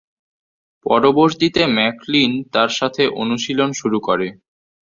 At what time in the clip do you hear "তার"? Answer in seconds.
2.53-2.69